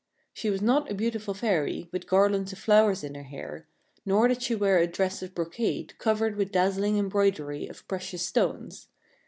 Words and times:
She 0.33 0.49
was 0.49 0.63
not 0.63 0.89
a 0.89 0.95
beautiful 0.95 1.35
fairy, 1.35 1.87
with 1.91 2.07
garlands 2.07 2.51
of 2.51 2.57
flowers 2.57 3.03
in 3.03 3.13
her 3.13 3.21
hair; 3.21 3.67
nor 4.03 4.27
did 4.27 4.41
she 4.41 4.55
wear 4.55 4.79
a 4.79 4.87
dress 4.87 5.21
of 5.21 5.35
brocade, 5.35 5.93
covered 5.99 6.37
with 6.37 6.51
dazzling 6.51 6.97
embroidery 6.97 7.67
of 7.67 7.87
precious 7.87 8.25
stones. 8.25 8.87